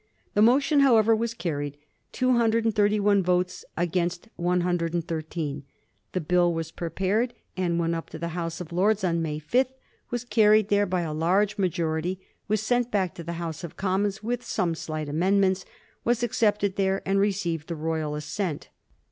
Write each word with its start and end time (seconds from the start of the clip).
The 0.33 0.41
motion, 0.41 0.79
however, 0.79 1.15
was 1.15 1.35
carried 1.35 1.73
by 1.73 1.79
231 2.13 3.21
votes 3.21 3.63
against 3.77 4.29
113. 4.35 5.63
The 6.13 6.19
bill 6.19 6.51
was 6.51 6.71
prepared, 6.71 7.35
and 7.55 7.77
went 7.79 7.93
up 7.93 8.09
to 8.09 8.17
the 8.17 8.29
House 8.29 8.59
of 8.59 8.71
Lords 8.73 9.03
on 9.03 9.21
May 9.21 9.37
5, 9.37 9.67
was 10.09 10.23
carried 10.25 10.69
there 10.69 10.87
by 10.87 11.01
a 11.01 11.13
large 11.13 11.59
majority, 11.59 12.19
was 12.47 12.61
sent 12.61 12.89
back 12.89 13.13
to 13.13 13.23
the 13.23 13.33
House 13.33 13.63
of 13.63 13.77
Com 13.77 14.01
mons 14.01 14.23
with 14.23 14.43
some 14.43 14.73
slight 14.73 15.07
amendments, 15.07 15.65
was 16.03 16.23
accepted 16.23 16.77
there, 16.77 17.03
and 17.05 17.19
received 17.19 17.67
the 17.67 17.75
Royal 17.75 18.15
assent. 18.15 18.69